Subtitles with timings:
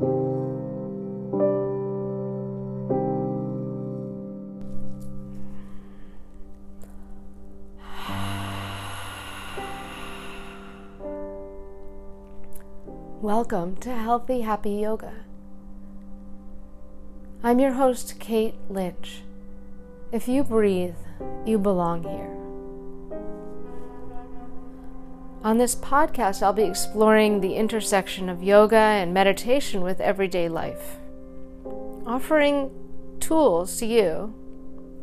[0.00, 0.14] Welcome
[13.80, 15.12] to Healthy Happy Yoga.
[17.42, 19.22] I'm your host, Kate Lynch.
[20.12, 20.94] If you breathe,
[21.44, 22.47] you belong here.
[25.42, 30.98] On this podcast, I'll be exploring the intersection of yoga and meditation with everyday life,
[32.06, 32.70] offering
[33.20, 34.34] tools to you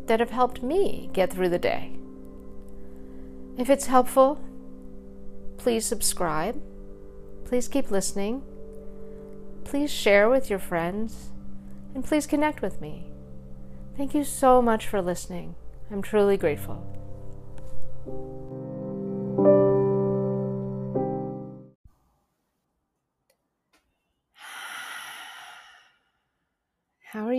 [0.07, 1.91] that have helped me get through the day.
[3.57, 4.39] If it's helpful,
[5.57, 6.61] please subscribe
[7.45, 8.43] Please keep listening.
[9.63, 11.29] Please share with your friends.
[11.93, 13.05] And please connect with me.
[13.95, 15.55] Thank you so much for listening.
[15.89, 16.83] I'm truly grateful.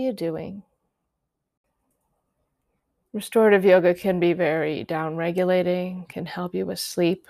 [0.07, 0.63] You doing?
[3.13, 7.27] Restorative yoga can be very down regulating, can help you with sleep,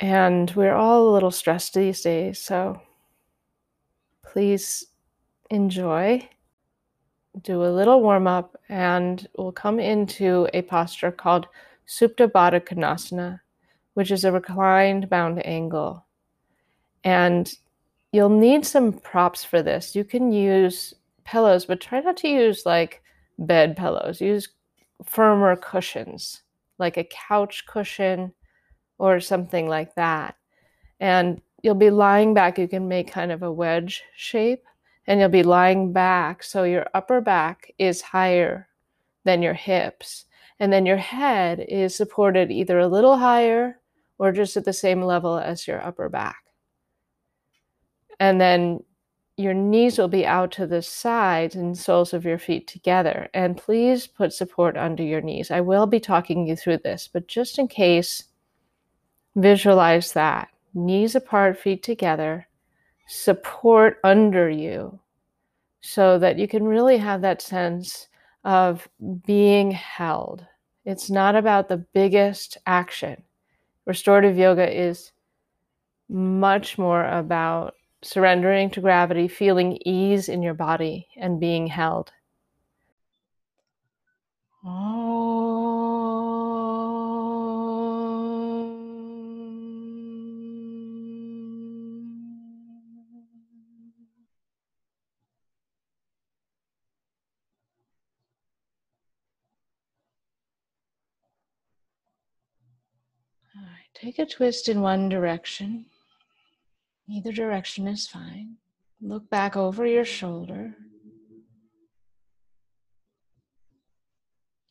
[0.00, 2.80] and we're all a little stressed these days, so
[4.24, 4.86] please
[5.50, 6.28] enjoy.
[7.42, 11.46] Do a little warm up, and we'll come into a posture called
[11.86, 13.40] Supta Baddha Konasana,
[13.94, 16.04] which is a reclined bound angle.
[17.04, 17.52] And
[18.16, 19.94] you'll need some props for this.
[19.94, 23.02] You can use pillows, but try not to use like
[23.38, 24.22] bed pillows.
[24.22, 24.48] Use
[25.04, 26.40] firmer cushions,
[26.78, 28.32] like a couch cushion
[28.96, 30.34] or something like that.
[30.98, 32.58] And you'll be lying back.
[32.58, 34.64] You can make kind of a wedge shape
[35.06, 36.42] and you'll be lying back.
[36.42, 38.66] So your upper back is higher
[39.24, 40.24] than your hips.
[40.58, 43.78] And then your head is supported either a little higher
[44.16, 46.45] or just at the same level as your upper back.
[48.20, 48.82] And then
[49.36, 53.28] your knees will be out to the sides and soles of your feet together.
[53.34, 55.50] And please put support under your knees.
[55.50, 58.24] I will be talking you through this, but just in case
[59.36, 60.48] Visualize that.
[60.72, 62.48] Knees apart, feet together,
[63.06, 64.98] support under you
[65.82, 68.08] so that you can really have that sense
[68.44, 68.88] of
[69.26, 70.46] being held.
[70.86, 73.22] It's not about the biggest action.
[73.84, 75.12] Restorative yoga is
[76.08, 77.74] much more about
[78.06, 82.12] surrendering to gravity, feeling ease in your body, and being held.
[103.94, 105.86] Take a twist in one direction.
[107.08, 108.56] Either direction is fine.
[109.00, 110.74] Look back over your shoulder.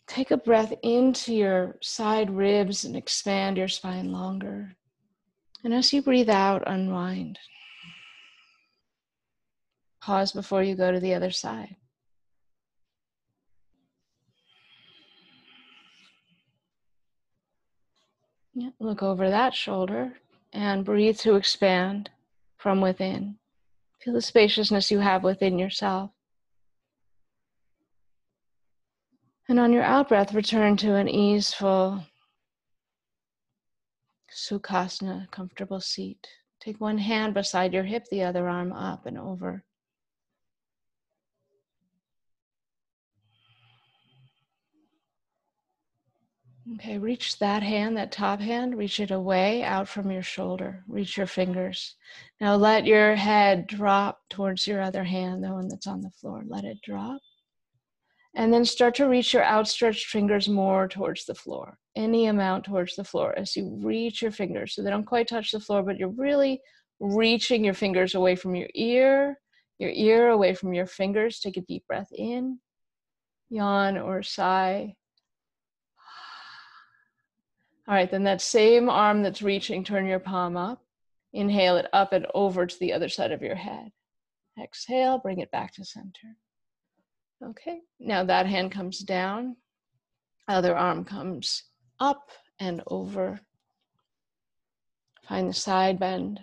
[0.07, 4.75] Take a breath into your side ribs and expand your spine longer.
[5.63, 7.39] And as you breathe out, unwind.
[10.01, 11.75] Pause before you go to the other side.
[18.53, 20.13] Yeah, look over that shoulder
[20.53, 22.09] and breathe to expand
[22.57, 23.37] from within.
[24.01, 26.11] Feel the spaciousness you have within yourself.
[29.47, 32.03] And on your out breath, return to an easeful
[34.31, 36.27] Sukhasana, comfortable seat.
[36.59, 39.63] Take one hand beside your hip, the other arm up and over.
[46.73, 50.83] Okay, reach that hand, that top hand, reach it away out from your shoulder.
[50.87, 51.95] Reach your fingers.
[52.41, 56.43] Now let your head drop towards your other hand, the one that's on the floor.
[56.47, 57.21] Let it drop.
[58.35, 62.95] And then start to reach your outstretched fingers more towards the floor, any amount towards
[62.95, 64.73] the floor as you reach your fingers.
[64.73, 66.59] So they don't quite touch the floor, but you're really
[66.99, 69.39] reaching your fingers away from your ear,
[69.77, 71.39] your ear away from your fingers.
[71.39, 72.59] Take a deep breath in,
[73.51, 74.95] yawn or sigh.
[77.87, 80.81] All right, then that same arm that's reaching, turn your palm up.
[81.33, 83.91] Inhale it up and over to the other side of your head.
[84.61, 86.37] Exhale, bring it back to center.
[87.43, 89.57] Okay, now that hand comes down,
[90.47, 91.63] other arm comes
[91.99, 92.29] up
[92.59, 93.39] and over.
[95.27, 96.39] Find the side bend.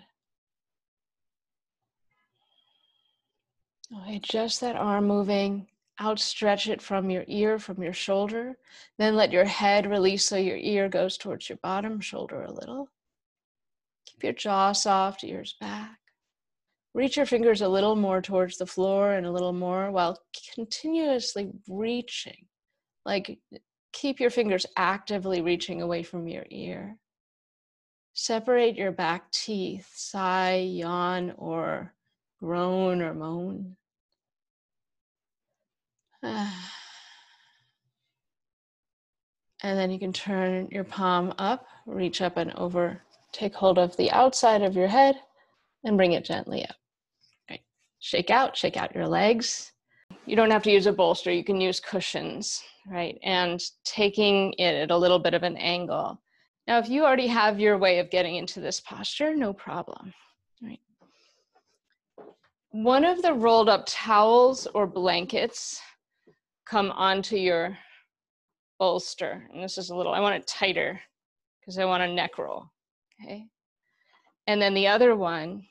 [3.97, 5.67] Okay, just that arm moving
[6.01, 8.57] outstretch it from your ear, from your shoulder.
[8.97, 12.89] Then let your head release so your ear goes towards your bottom shoulder a little.
[14.07, 15.99] Keep your jaw soft, ears back.
[16.93, 20.19] reach your fingers a little more towards the floor and a little more while
[20.55, 22.45] continuously reaching.
[23.05, 23.39] Like
[23.91, 26.97] keep your fingers actively reaching away from your ear.
[28.13, 31.93] Separate your back teeth, sigh, yawn, or
[32.39, 33.75] groan or moan.
[39.63, 43.95] And then you can turn your palm up, reach up and over, take hold of
[43.95, 45.15] the outside of your head
[45.85, 46.75] and bring it gently up.
[47.49, 47.61] Right.
[47.99, 49.71] Shake out, shake out your legs.
[50.25, 53.17] You don't have to use a bolster, you can use cushions, right?
[53.23, 56.21] And taking it at a little bit of an angle.
[56.67, 60.13] Now, if you already have your way of getting into this posture, no problem,
[60.61, 60.79] right?
[62.71, 65.81] One of the rolled up towels or blankets
[66.65, 67.77] come onto your
[68.79, 69.47] bolster.
[69.53, 70.99] And this is a little, I want it tighter
[71.59, 72.69] because I want a neck roll.
[73.21, 73.47] Okay.
[74.47, 75.65] And then the other one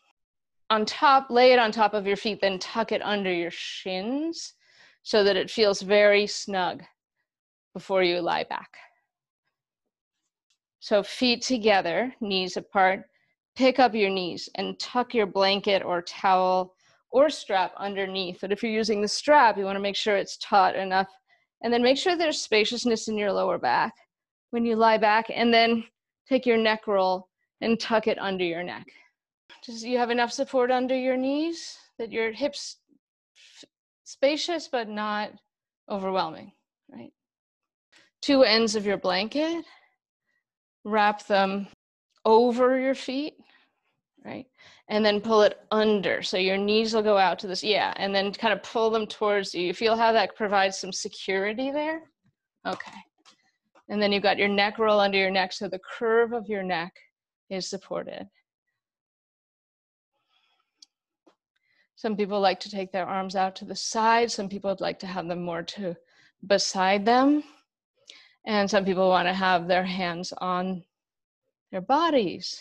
[0.71, 4.55] on top, lay it on top of your feet, then tuck it under your shins
[5.03, 6.83] so that it feels very snug
[7.75, 8.77] before you lie back.
[10.81, 13.05] So feet together, knees apart.
[13.55, 16.75] Pick up your knees and tuck your blanket or towel
[17.13, 18.39] or strap underneath.
[18.41, 21.09] But if you're using the strap, you want to make sure it's taut enough
[21.63, 23.93] and then make sure there's spaciousness in your lower back
[24.51, 25.27] when you lie back.
[25.33, 25.85] And then
[26.29, 27.29] take your neck roll
[27.61, 28.87] and tuck it under your neck.
[29.65, 32.79] Does you have enough support under your knees that your hips
[34.05, 35.31] spacious but not
[35.89, 36.53] overwhelming,
[36.91, 37.13] right?
[38.23, 39.65] Two ends of your blanket,
[40.85, 41.69] wrap them
[42.25, 43.35] over your feet,
[44.25, 44.47] right?
[44.89, 46.23] And then pull it under.
[46.23, 49.07] So your knees will go out to this, yeah, and then kind of pull them
[49.07, 49.63] towards you.
[49.63, 52.03] You feel how that provides some security there?
[52.67, 52.93] Okay.
[53.89, 56.63] And then you've got your neck roll under your neck, so the curve of your
[56.63, 56.93] neck
[57.51, 58.27] is supported.
[61.97, 64.31] Some people like to take their arms out to the side.
[64.31, 65.95] Some people would like to have them more to
[66.47, 67.45] beside them.
[68.45, 70.83] And some people want to have their hands on
[71.71, 72.61] their bodies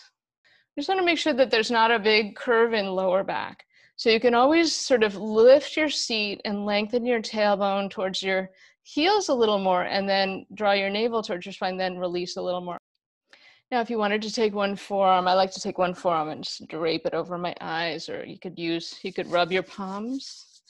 [0.80, 3.66] just want to make sure that there's not a big curve in lower back.
[3.98, 8.50] So you can always sort of lift your seat and lengthen your tailbone towards your
[8.84, 12.42] heels a little more and then draw your navel towards your spine, then release a
[12.42, 12.78] little more.
[13.70, 16.44] Now, if you wanted to take one forearm, I like to take one forearm and
[16.44, 20.62] just drape it over my eyes, or you could use, you could rub your palms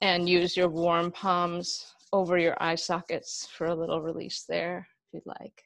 [0.00, 5.14] and use your warm palms over your eye sockets for a little release there, if
[5.14, 5.64] you'd like.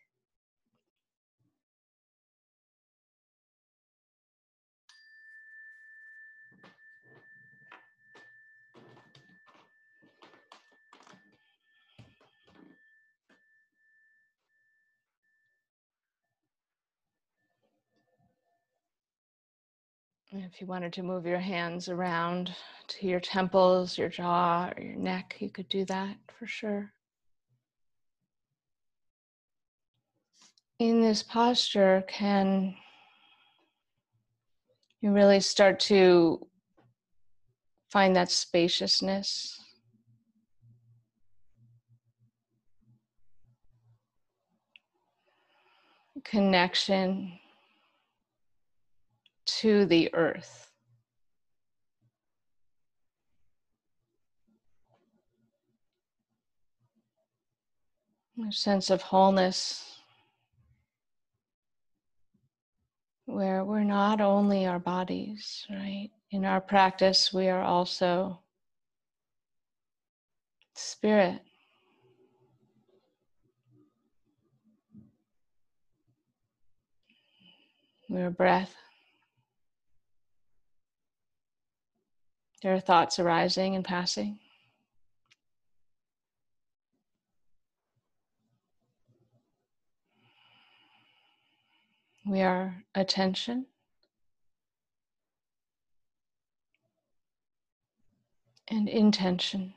[20.37, 22.53] If you wanted to move your hands around
[22.89, 26.93] to your temples, your jaw, or your neck, you could do that for sure.
[30.81, 32.75] In this posture, can
[35.01, 36.45] you really start to
[37.91, 39.61] find that spaciousness?
[46.25, 47.39] Connection
[49.47, 50.71] to the earth.
[58.49, 59.95] A sense of wholeness
[63.27, 66.11] where we're not only our bodies, right?
[66.31, 68.41] In our practice, we are also
[70.75, 71.41] spirit.
[78.09, 78.75] We're breath.
[82.65, 84.39] There are thoughts arising and passing.
[92.25, 93.67] We are attention.
[98.69, 99.75] And intention.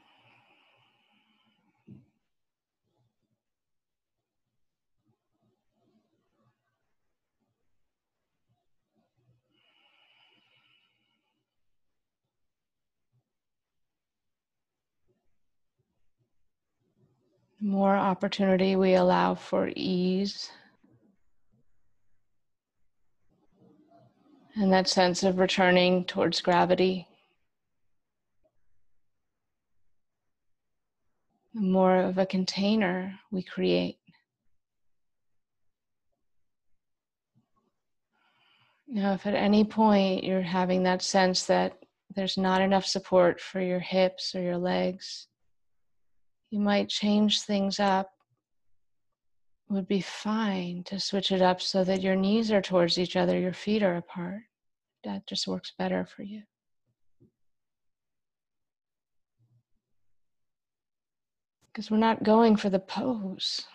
[17.59, 20.51] More opportunity we allow for ease.
[24.55, 27.07] And that sense of returning towards gravity.
[31.53, 33.97] The more of a container we create.
[38.87, 41.77] Now, if at any point you're having that sense that
[42.15, 45.27] there's not enough support for your hips or your legs,
[46.49, 48.11] you might change things up.
[49.69, 53.37] Would be fine to switch it up so that your knees are towards each other,
[53.37, 54.43] your feet are apart.
[55.03, 56.43] That just works better for you.
[61.67, 63.65] Because we're not going for the pose,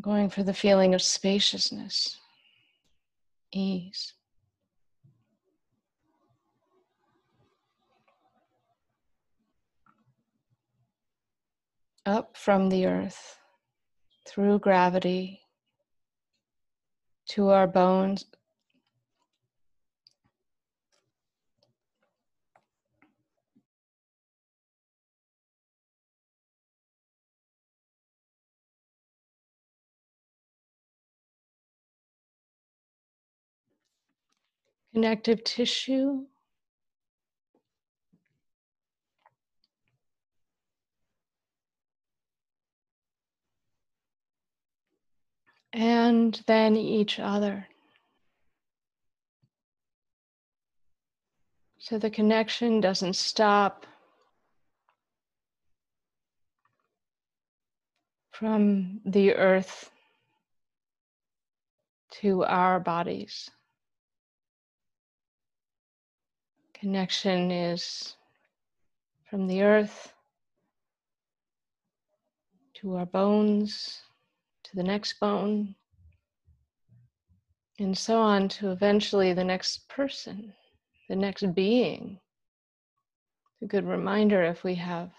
[0.00, 2.18] going for the feeling of spaciousness,
[3.52, 4.12] ease.
[12.04, 13.38] Up from the earth
[14.26, 15.40] through gravity
[17.28, 18.24] to our bones.
[34.92, 36.26] Connective tissue
[45.72, 47.66] and then each other.
[51.78, 53.86] So the connection doesn't stop
[58.30, 59.90] from the earth
[62.20, 63.50] to our bodies.
[66.74, 68.16] Connection is
[69.28, 70.12] from the earth
[72.74, 74.02] to our bones
[74.72, 75.74] to the next bone,
[77.78, 80.52] and so on to eventually the next person,
[81.08, 82.18] the next being.
[83.62, 85.10] A good reminder if we have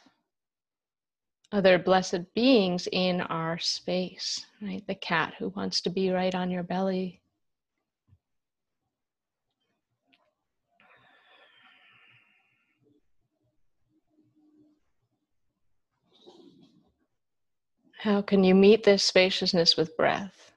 [1.51, 4.83] other blessed beings in our space, right?
[4.87, 7.21] The cat who wants to be right on your belly.
[18.03, 20.52] How can you meet this spaciousness with breath?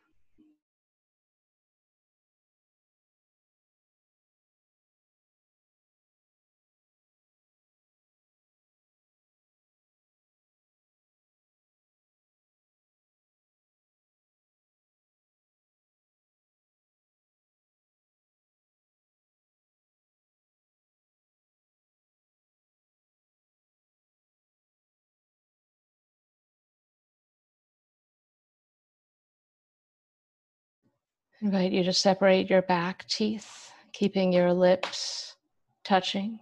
[31.43, 35.37] Invite you to separate your back teeth, keeping your lips
[35.85, 36.41] touching.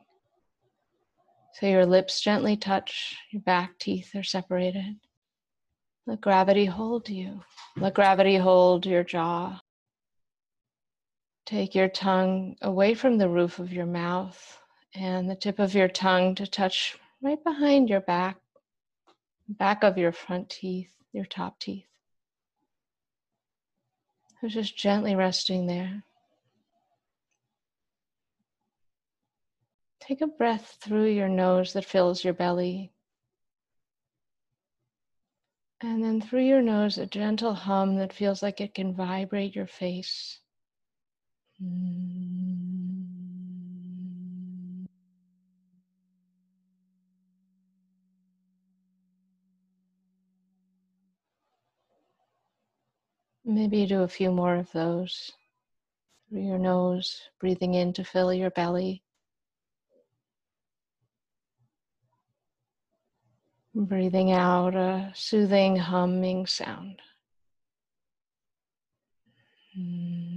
[1.54, 4.96] So your lips gently touch, your back teeth are separated.
[6.06, 7.40] Let gravity hold you.
[7.76, 9.60] Let gravity hold your jaw.
[11.46, 14.58] Take your tongue away from the roof of your mouth
[14.94, 18.36] and the tip of your tongue to touch right behind your back,
[19.48, 21.93] back of your front teeth, your top teeth.
[24.46, 26.04] Just gently resting there.
[30.00, 32.92] Take a breath through your nose that fills your belly.
[35.80, 39.66] And then through your nose, a gentle hum that feels like it can vibrate your
[39.66, 40.40] face.
[41.62, 42.63] Mm.
[53.44, 55.32] Maybe do a few more of those
[56.28, 59.02] through your nose, breathing in to fill your belly.
[63.74, 67.02] Breathing out a soothing humming sound.
[69.78, 70.33] Mm.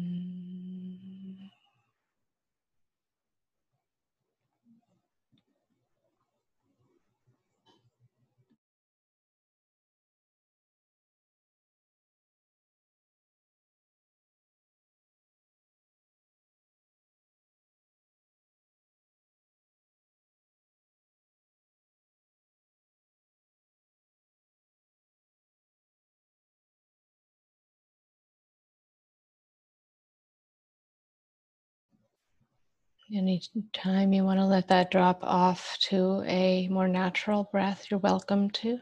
[33.13, 38.49] Anytime you want to let that drop off to a more natural breath, you're welcome
[38.51, 38.79] to.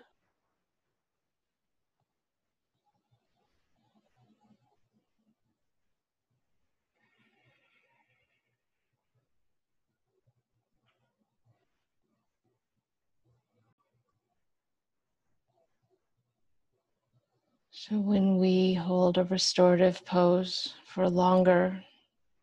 [17.69, 21.83] So, when we hold a restorative pose for longer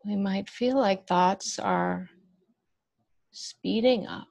[0.05, 2.09] we might feel like thoughts are
[3.31, 4.27] speeding up.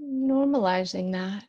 [0.00, 1.44] Normalizing that.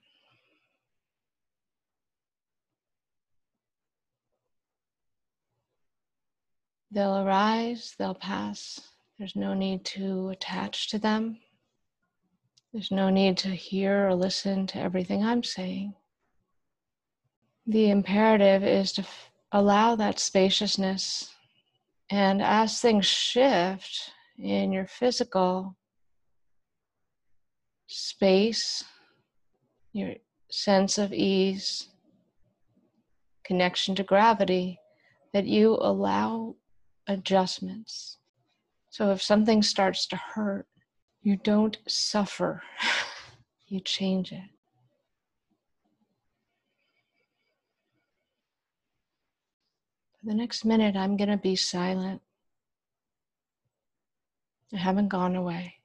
[6.91, 8.79] They'll arise, they'll pass.
[9.17, 11.39] There's no need to attach to them.
[12.71, 15.95] There's no need to hear or listen to everything I'm saying.
[17.69, 21.35] The imperative is to f- allow that spaciousness.
[22.09, 25.75] And as things shift in your physical
[27.87, 28.85] space,
[29.91, 30.13] your
[30.49, 31.89] sense of ease,
[33.43, 34.79] connection to gravity,
[35.33, 36.55] that you allow
[37.05, 38.17] adjustments.
[38.91, 40.67] So if something starts to hurt,
[41.21, 42.63] you don't suffer,
[43.67, 44.56] you change it.
[50.27, 52.21] The next minute, I'm going to be silent.
[54.73, 55.76] I haven't gone away.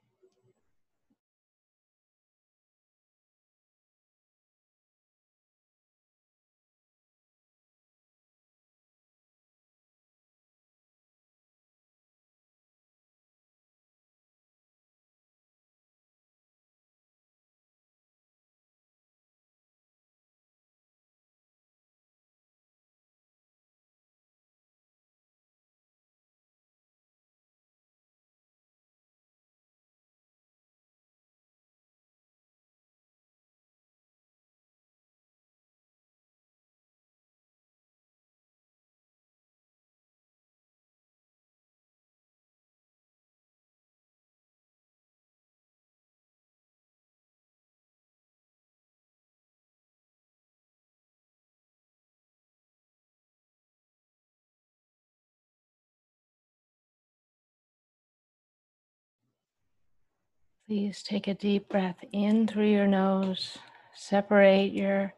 [60.72, 63.58] Please take a deep breath in through your nose.
[63.94, 65.12] Separate your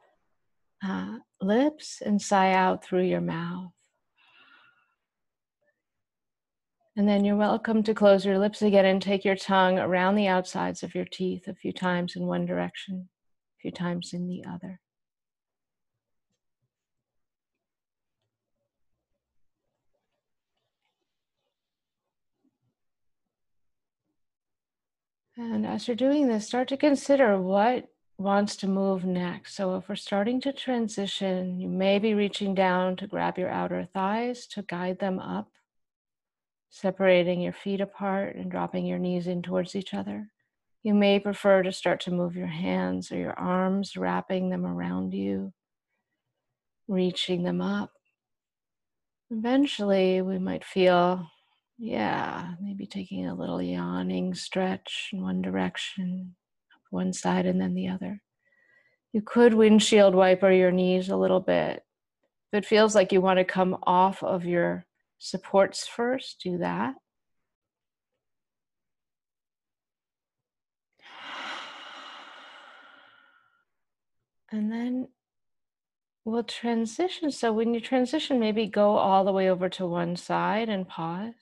[0.85, 3.71] uh, lips and sigh out through your mouth.
[6.97, 10.27] And then you're welcome to close your lips again and take your tongue around the
[10.27, 13.09] outsides of your teeth a few times in one direction,
[13.57, 14.81] a few times in the other.
[25.37, 29.57] And as you're doing this, start to consider what wants to move next.
[29.57, 33.89] So if we're starting to transition, you may be reaching down to grab your outer
[33.93, 35.51] thighs to guide them up,
[36.71, 40.29] separating your feet apart and dropping your knees in towards each other.
[40.85, 45.15] You may prefer to start to move your hands or your arms, wrapping them around
[45.15, 45.53] you,
[46.87, 47.91] reaching them up.
[49.31, 51.27] Eventually, we might feel
[51.79, 56.37] yeah, maybe taking a little yawning stretch in one direction,
[56.91, 58.23] one side and then the other.
[59.13, 61.83] You could windshield wiper your knees a little bit.
[62.53, 64.87] If it feels like you want to come off of your
[65.19, 66.95] supports first, do that.
[74.53, 75.09] And then
[76.25, 77.33] we'll transition.
[77.33, 81.35] So when you transition, maybe go all the way over to one side and pause.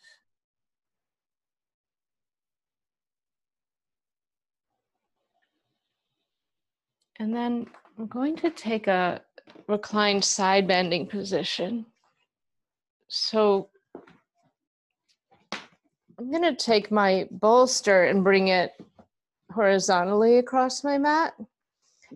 [7.23, 9.21] And then I'm going to take a
[9.69, 11.87] reclined side bending position.
[13.07, 13.69] So
[16.19, 18.73] I'm going to take my bolster and bring it
[19.53, 21.35] horizontally across my mat.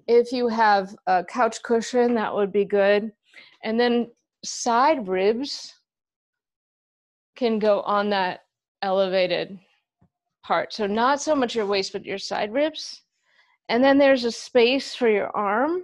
[0.08, 3.12] If you have a couch cushion, that would be good.
[3.62, 4.10] And then
[4.44, 5.72] side ribs
[7.36, 8.40] can go on that
[8.82, 9.56] elevated
[10.42, 10.72] part.
[10.72, 13.02] So not so much your waist, but your side ribs.
[13.68, 15.82] And then there's a space for your arm.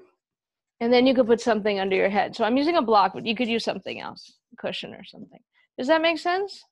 [0.80, 2.34] And then you could put something under your head.
[2.34, 5.38] So I'm using a block, but you could use something else, a cushion or something.
[5.78, 6.64] Does that make sense?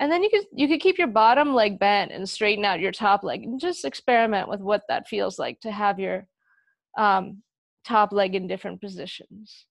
[0.00, 2.92] And then you could you could keep your bottom leg bent and straighten out your
[2.92, 6.26] top leg and just experiment with what that feels like to have your
[6.96, 7.42] um,
[7.84, 9.66] top leg in different positions.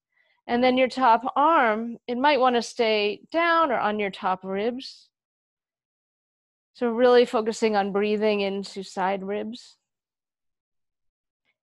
[0.46, 4.44] And then your top arm, it might want to stay down or on your top
[4.44, 5.10] ribs.
[6.74, 9.78] So really focusing on breathing into side ribs.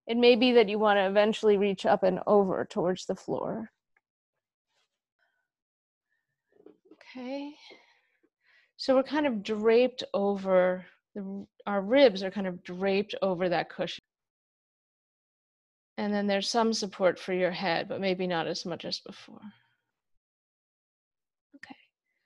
[0.06, 3.70] It may be that you want to eventually reach up and over towards the floor.
[6.92, 7.54] Okay.
[8.76, 13.70] So we're kind of draped over, the, our ribs are kind of draped over that
[13.70, 14.02] cushion.
[15.98, 19.40] And then there's some support for your head, but maybe not as much as before.
[21.56, 21.74] Okay.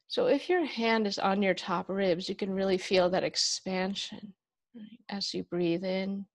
[0.09, 4.35] So if your hand is on your top ribs, you can really feel that expansion
[4.75, 6.27] right, as you breathe in.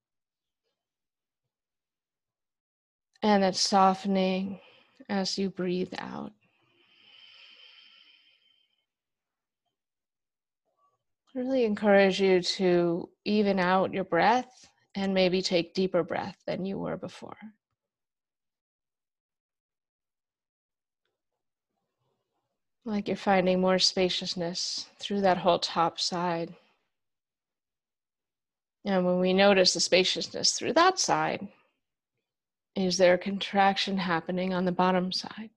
[3.21, 4.59] And it's softening
[5.09, 6.31] as you breathe out.
[11.35, 16.79] really encourage you to even out your breath and maybe take deeper breath than you
[16.79, 17.37] were before.
[22.85, 26.55] Like you're finding more spaciousness through that whole top side.
[28.85, 31.47] And when we notice the spaciousness through that side,
[32.75, 35.49] is there a contraction happening on the bottom side?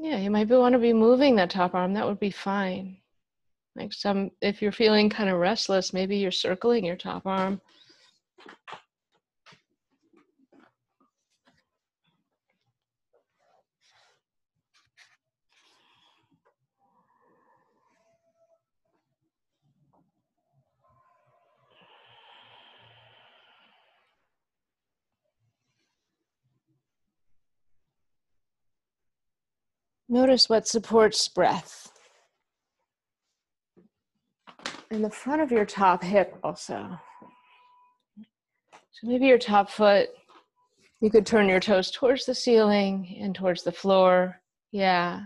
[0.00, 1.94] Yeah, you might want to be moving that top arm.
[1.94, 2.98] That would be fine.
[3.74, 7.60] Like some, if you're feeling kind of restless, maybe you're circling your top arm.
[30.08, 31.92] Notice what supports breath.
[34.90, 36.98] In the front of your top hip, also.
[38.90, 40.08] So maybe your top foot,
[41.00, 44.40] you could turn your toes towards the ceiling and towards the floor.
[44.72, 45.24] Yeah.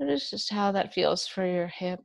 [0.00, 2.00] Notice just how that feels for your hip.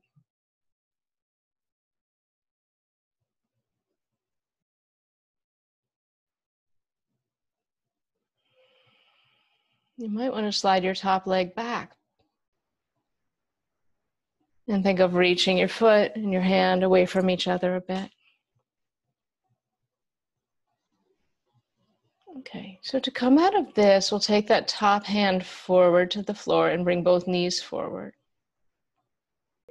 [9.97, 11.93] You might want to slide your top leg back.
[14.67, 18.11] And think of reaching your foot and your hand away from each other a bit.
[22.39, 26.33] Okay, so to come out of this, we'll take that top hand forward to the
[26.33, 28.13] floor and bring both knees forward.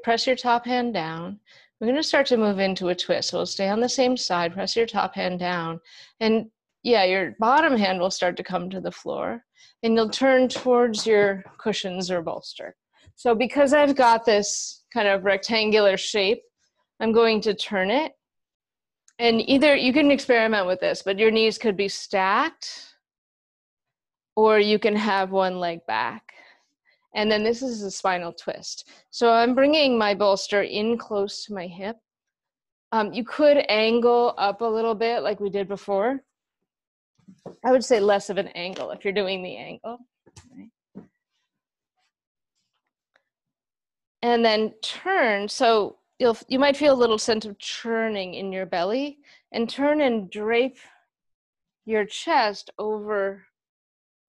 [0.02, 1.38] Press your top hand down.
[1.78, 3.30] We're going to start to move into a twist.
[3.30, 5.78] So we'll stay on the same side, press your top hand down,
[6.18, 6.50] and
[6.82, 9.45] yeah, your bottom hand will start to come to the floor
[9.82, 12.76] and you'll turn towards your cushions or bolster.
[13.14, 16.42] So because I've got this kind of rectangular shape,
[17.00, 18.12] I'm going to turn it.
[19.18, 22.94] And either you can experiment with this, but your knees could be stacked
[24.36, 26.34] or you can have one leg back.
[27.14, 28.90] And then this is a spinal twist.
[29.10, 31.96] So I'm bringing my bolster in close to my hip.
[32.92, 36.20] Um, you could angle up a little bit like we did before.
[37.64, 39.98] I would say less of an angle if you're doing the angle.
[44.22, 45.48] And then turn.
[45.48, 49.18] So you'll you might feel a little sense of churning in your belly,
[49.52, 50.78] and turn and drape
[51.84, 53.44] your chest over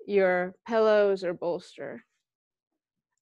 [0.05, 2.03] your pillows or bolster.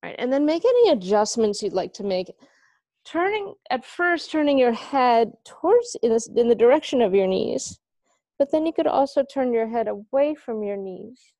[0.04, 2.32] All right, and then make any adjustments you'd like to make.
[3.06, 7.80] Turning at first, turning your head towards in, this, in the direction of your knees
[8.38, 11.34] but then you could also turn your head away from your knees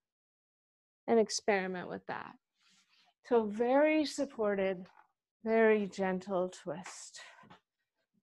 [1.08, 2.34] and experiment with that.
[3.28, 4.86] So, very supported,
[5.44, 7.20] very gentle twist.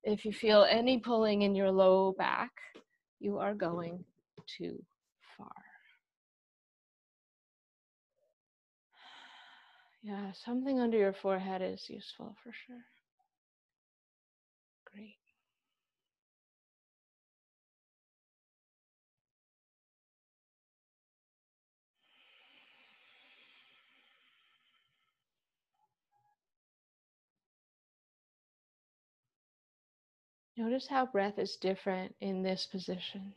[0.04, 2.50] If you feel any pulling in your low back,
[3.20, 4.04] you are going
[4.46, 4.82] too
[5.36, 5.50] far.
[10.02, 12.84] Yeah, something under your forehead is useful for sure.
[14.92, 15.21] Great.
[30.62, 33.34] Notice how breath is different in this position.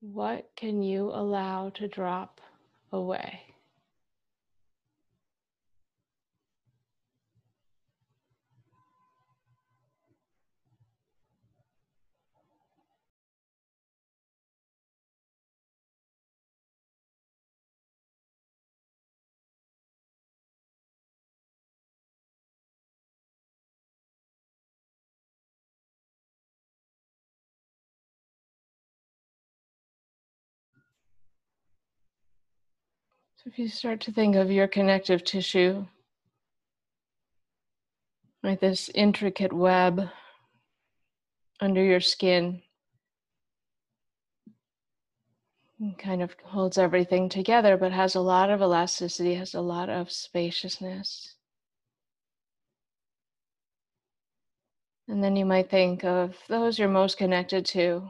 [0.00, 2.40] What can you allow to drop
[2.90, 3.51] away?
[33.42, 35.84] So if you start to think of your connective tissue,
[38.44, 40.08] like this intricate web
[41.60, 42.62] under your skin,
[45.98, 50.12] kind of holds everything together, but has a lot of elasticity, has a lot of
[50.12, 51.34] spaciousness.
[55.08, 58.08] And then you might think of those you're most connected to,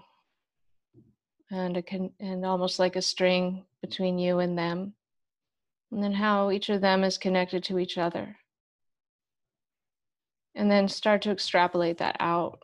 [1.50, 4.92] and a con- and almost like a string between you and them,
[5.92, 8.36] and then how each of them is connected to each other.
[10.54, 12.60] And then start to extrapolate that out.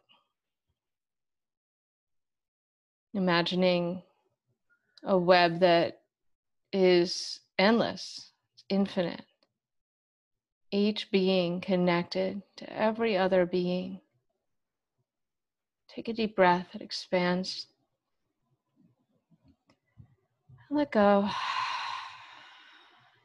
[3.12, 4.02] Imagining
[5.04, 6.00] a web that
[6.72, 8.30] is endless,
[8.70, 9.24] infinite.
[10.70, 14.00] Each being connected to every other being.
[15.88, 17.66] Take a deep breath, it expands.
[20.70, 21.28] Let go.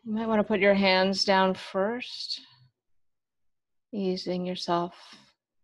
[0.06, 2.42] You might want to put your hands down first,
[3.94, 4.94] easing yourself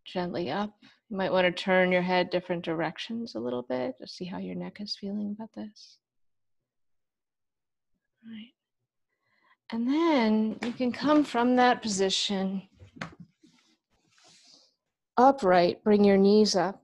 [0.05, 0.73] gently up.
[1.09, 4.37] You might want to turn your head different directions a little bit to see how
[4.37, 5.97] your neck is feeling about this.
[8.25, 8.53] Right.
[9.71, 12.63] And then you can come from that position
[15.17, 16.81] upright, bring your knees up.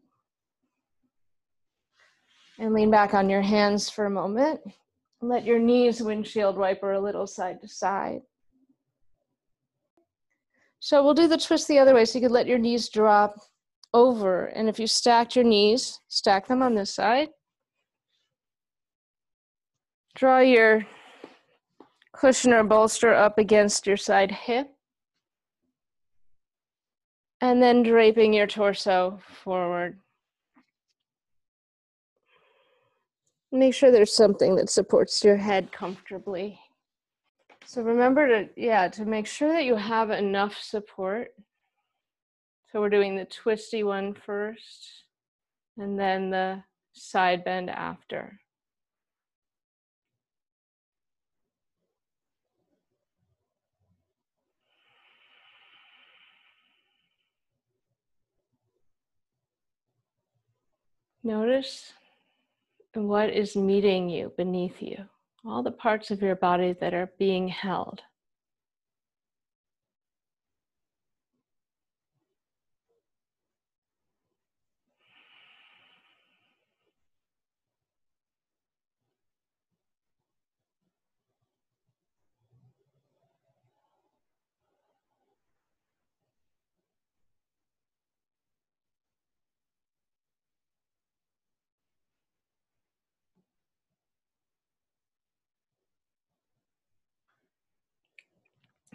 [2.60, 4.62] And lean back on your hands for a moment.
[5.28, 8.22] Let your knees windshield wiper a little side to side.
[10.80, 12.06] So we'll do the twist the other way.
[12.06, 13.36] So you could let your knees drop
[13.92, 14.46] over.
[14.46, 17.30] And if you stacked your knees, stack them on this side.
[20.14, 20.86] Draw your
[22.14, 24.68] cushion or bolster up against your side hip.
[27.42, 30.00] And then draping your torso forward.
[33.56, 36.60] Make sure there's something that supports your head comfortably.
[37.66, 41.34] So remember to, yeah, to make sure that you have enough support.
[42.70, 45.06] So we're doing the twisty one first
[45.78, 48.42] and then the side bend after.
[61.24, 61.94] Notice
[62.96, 64.98] what is meeting you beneath you,
[65.46, 68.02] all the parts of your body that are being held.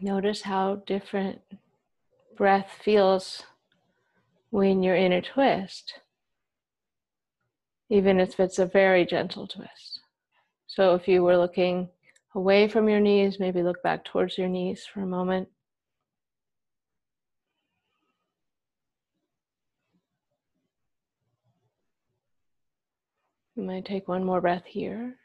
[0.03, 1.43] Notice how different
[2.35, 3.43] breath feels
[4.49, 6.01] when you're in a twist,
[7.91, 10.01] even if it's a very gentle twist.
[10.67, 11.91] So if you were looking
[12.35, 15.49] away from your knees, maybe look back towards your knees for a moment.
[23.55, 25.17] You might take one more breath here.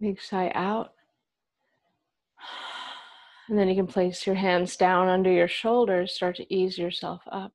[0.00, 0.94] Big sigh out.
[3.48, 7.22] And then you can place your hands down under your shoulders, start to ease yourself
[7.32, 7.52] up.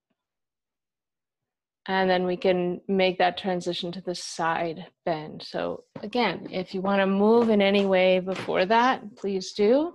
[1.86, 5.44] And then we can make that transition to the side bend.
[5.44, 9.94] So, again, if you want to move in any way before that, please do.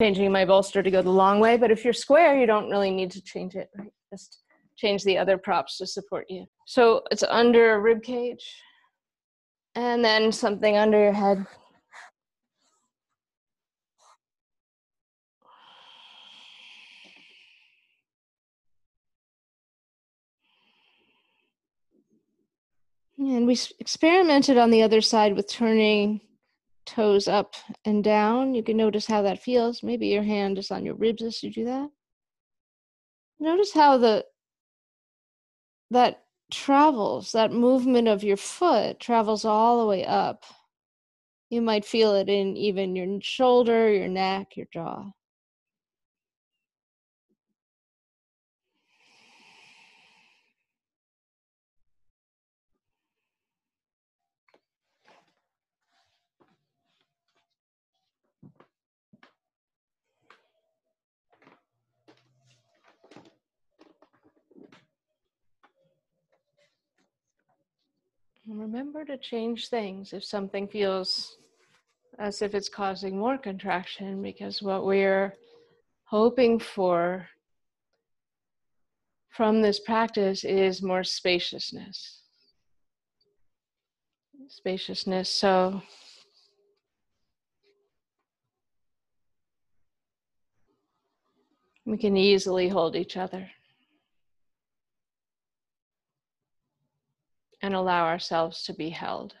[0.00, 2.90] Changing my bolster to go the long way, but if you're square, you don't really
[2.90, 3.70] need to change it.
[3.78, 3.92] Right?
[4.12, 4.40] Just
[4.76, 6.46] change the other props to support you.
[6.66, 8.60] So, it's under a rib cage,
[9.76, 11.46] and then something under your head
[23.18, 26.20] And we experimented on the other side with turning
[26.84, 28.54] toes up and down.
[28.54, 29.82] You can notice how that feels.
[29.82, 31.88] Maybe your hand is on your ribs as you do that.
[33.38, 34.24] Notice how the
[35.90, 40.44] that travels, that movement of your foot travels all the way up.
[41.50, 45.10] You might feel it in even your shoulder, your neck, your jaw.
[68.58, 71.36] Remember to change things if something feels
[72.18, 75.34] as if it's causing more contraction, because what we're
[76.04, 77.28] hoping for
[79.30, 82.20] from this practice is more spaciousness.
[84.48, 85.28] spaciousness.
[85.28, 85.82] So
[91.84, 93.50] we can easily hold each other
[97.62, 99.34] and allow ourselves to be held.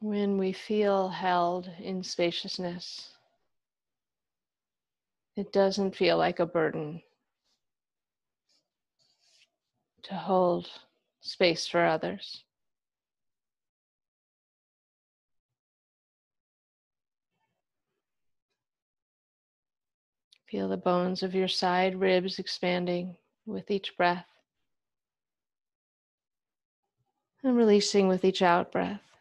[0.00, 3.17] When we feel held in spaciousness,
[5.38, 7.00] it doesn't feel like a burden
[10.02, 10.68] to hold
[11.20, 12.42] space for others.
[20.50, 23.14] Feel the bones of your side ribs expanding
[23.46, 24.26] with each breath
[27.44, 29.17] and releasing with each out breath.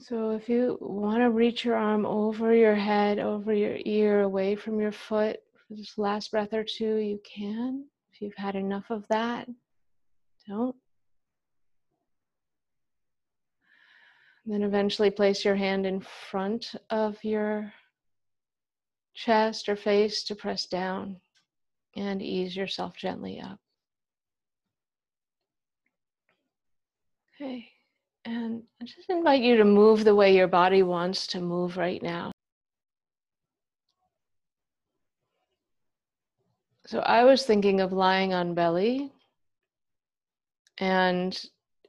[0.00, 4.56] So if you want to reach your arm over your head, over your ear, away
[4.56, 7.84] from your foot for this last breath or two, you can.
[8.10, 9.46] If you've had enough of that,
[10.48, 10.74] don't.
[14.46, 17.70] Then eventually place your hand in front of your
[19.14, 21.20] chest or face to press down
[21.94, 23.58] and ease yourself gently up.
[27.34, 27.68] Okay.
[28.30, 32.00] And I just invite you to move the way your body wants to move right
[32.00, 32.30] now.
[36.86, 39.10] So I was thinking of lying on belly.
[40.78, 41.36] And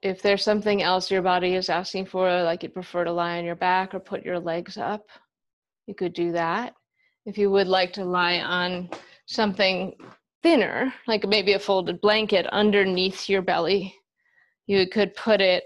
[0.01, 3.45] if there's something else your body is asking for, like you'd prefer to lie on
[3.45, 5.05] your back or put your legs up,
[5.85, 6.73] you could do that.
[7.27, 8.89] If you would like to lie on
[9.27, 9.93] something
[10.41, 13.93] thinner, like maybe a folded blanket underneath your belly,
[14.65, 15.65] you could put it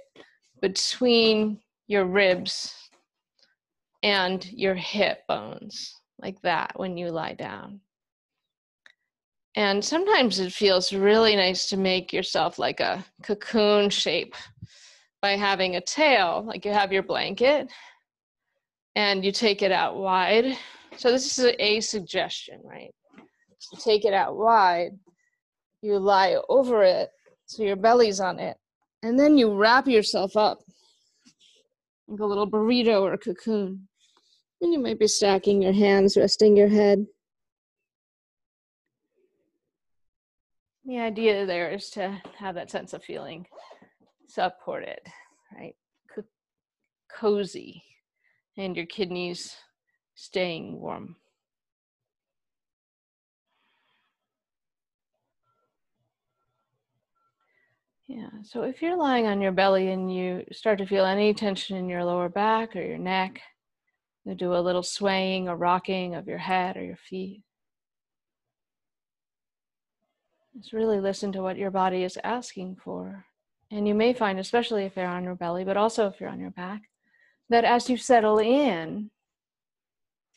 [0.61, 2.73] between your ribs
[4.03, 7.79] and your hip bones, like that when you lie down.
[9.55, 14.35] And sometimes it feels really nice to make yourself like a cocoon shape
[15.21, 17.71] by having a tail, like you have your blanket
[18.95, 20.57] and you take it out wide.
[20.97, 22.93] So, this is a suggestion, right?
[23.17, 24.91] You take it out wide,
[25.81, 27.09] you lie over it
[27.45, 28.57] so your belly's on it,
[29.05, 30.63] and then you wrap yourself up
[32.07, 33.87] like a little burrito or cocoon.
[34.61, 37.05] And you might be stacking your hands, resting your head.
[40.85, 43.45] The idea there is to have that sense of feeling
[44.27, 44.99] supported,
[45.55, 45.75] right?
[46.13, 46.23] Co-
[47.07, 47.83] cozy,
[48.57, 49.55] and your kidneys
[50.15, 51.15] staying warm.
[58.07, 61.75] Yeah, so if you're lying on your belly and you start to feel any tension
[61.75, 63.41] in your lower back or your neck,
[64.25, 67.41] you do a little swaying or rocking of your head or your feet.
[70.55, 73.25] Just really listen to what your body is asking for.
[73.71, 76.39] And you may find, especially if you're on your belly, but also if you're on
[76.39, 76.83] your back,
[77.49, 79.09] that as you settle in,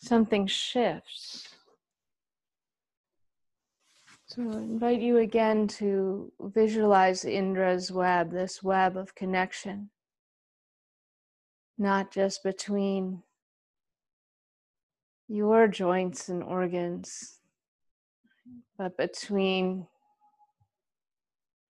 [0.00, 1.48] something shifts.
[4.38, 9.90] So I invite you again to visualize Indra's web, this web of connection,
[11.76, 13.24] not just between
[15.26, 17.40] your joints and organs,
[18.78, 19.88] but between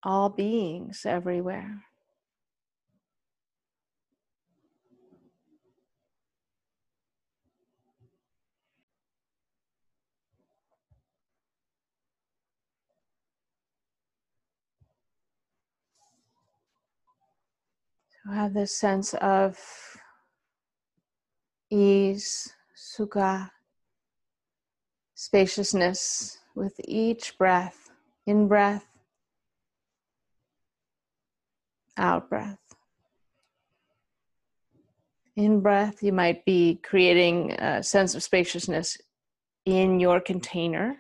[0.03, 1.85] all beings everywhere.
[18.35, 19.59] Have this sense of
[21.71, 23.51] ease, sukha,
[25.15, 27.91] spaciousness with each breath,
[28.27, 28.87] in breath,
[31.97, 32.59] out breath.
[35.37, 38.99] In breath, you might be creating a sense of spaciousness
[39.65, 40.97] in your container.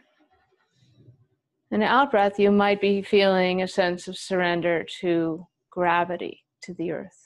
[1.70, 6.92] And out breath, you might be feeling a sense of surrender to gravity to the
[6.92, 7.24] earth.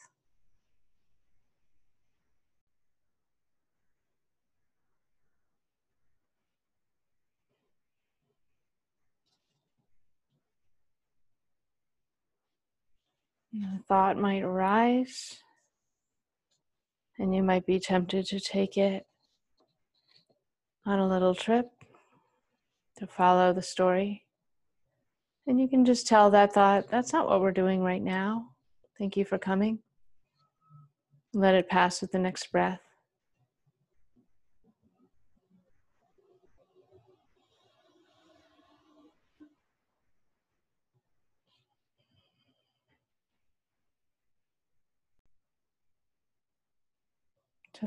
[13.54, 15.36] A thought might arise,
[17.18, 19.04] and you might be tempted to take it
[20.86, 21.66] on a little trip
[22.96, 24.24] to follow the story.
[25.46, 28.52] And you can just tell that thought, that's not what we're doing right now.
[28.98, 29.80] Thank you for coming.
[31.34, 32.80] Let it pass with the next breath.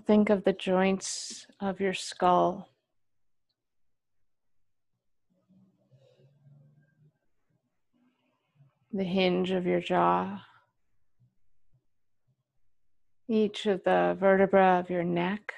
[0.02, 2.68] Think of the joints of your skull.
[8.91, 10.41] The hinge of your jaw.
[13.28, 15.54] Each of the vertebra of your neck,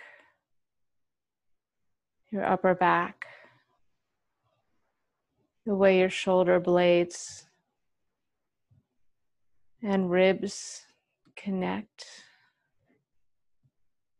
[2.31, 3.25] your upper back,
[5.65, 7.47] the way your shoulder blades
[9.83, 10.85] and ribs
[11.35, 12.05] connect,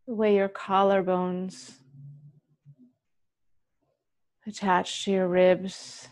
[0.07, 1.73] the way your collarbones
[4.47, 6.07] attach to your ribs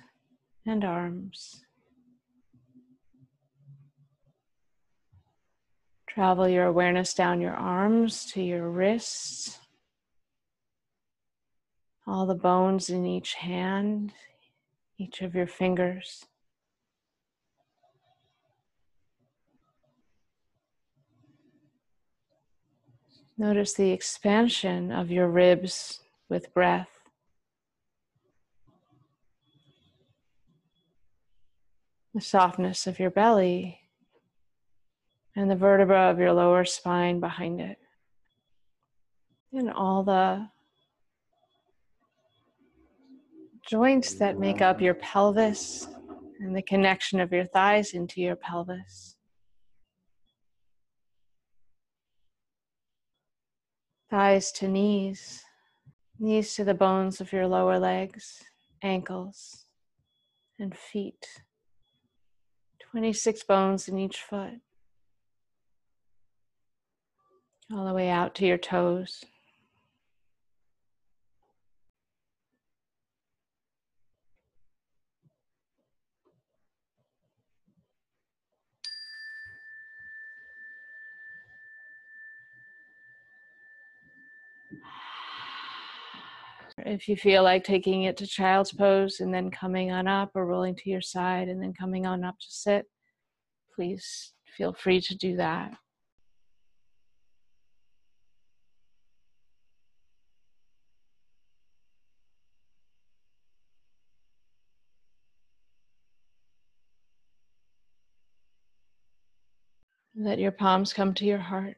[0.66, 1.64] and arms.
[6.10, 9.60] Travel your awareness down your arms to your wrists,
[12.06, 14.14] all the bones in each hand,
[14.98, 16.26] each of your fingers.
[23.38, 26.90] Notice the expansion of your ribs with breath.
[32.14, 33.82] The softness of your belly
[35.36, 37.78] and the vertebra of your lower spine behind it.
[39.52, 40.48] And all the
[43.70, 45.90] joints that make up your pelvis
[46.40, 49.15] and the connection of your thighs into your pelvis.
[54.16, 55.44] Thighs to knees,
[56.20, 58.46] knees to the bones of your lower legs,
[58.82, 59.66] ankles,
[60.58, 61.28] and feet.
[62.80, 64.62] 26 bones in each foot.
[67.70, 69.26] all the way out to your toes.
[86.88, 90.46] If you feel like taking it to child's pose and then coming on up or
[90.46, 92.86] rolling to your side and then coming on up to sit,
[93.74, 95.74] please feel free to do that.
[110.16, 111.78] Let your palms come to your heart.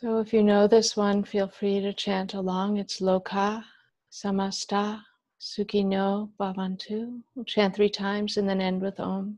[0.00, 2.78] So, if you know this one, feel free to chant along.
[2.78, 3.62] It's Loka
[4.10, 5.02] Samasta
[5.38, 7.20] Sukhino Bhavantu.
[7.34, 9.36] We'll chant three times and then end with Om.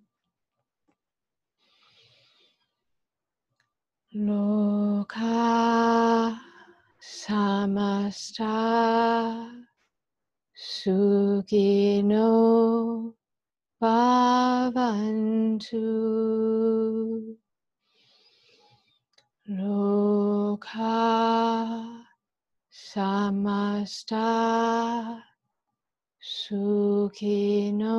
[4.15, 5.19] Loka
[7.03, 8.47] Samasta
[10.57, 12.05] Sukhino
[13.83, 15.73] Bhavantu
[19.53, 20.97] Loka
[22.73, 24.29] Samasta
[26.23, 27.99] Sukhino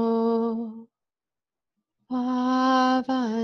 [2.09, 3.43] Bhavantu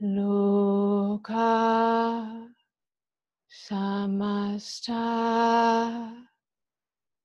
[0.00, 1.50] Loka
[3.48, 5.04] samasta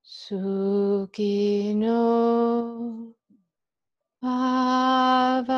[0.03, 2.01] sukhino
[4.21, 5.14] bhavantu.
[5.35, 5.49] You've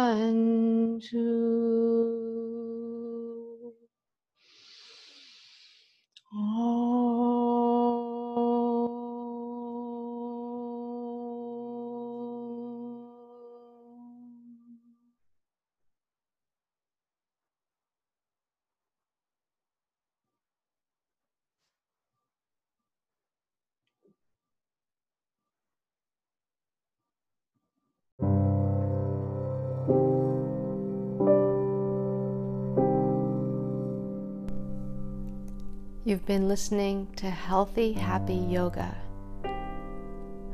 [36.27, 38.93] been listening to Healthy Happy Yoga.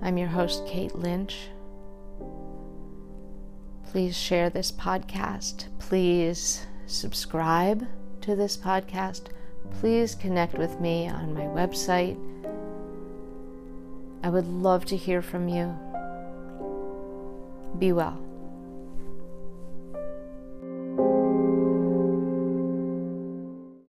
[0.03, 1.47] I'm your host, Kate Lynch.
[3.87, 5.65] Please share this podcast.
[5.79, 7.87] Please subscribe
[8.21, 9.29] to this podcast.
[9.79, 12.19] please connect with me on my website.
[14.21, 15.75] I would love to hear from you.
[17.79, 18.21] Be well.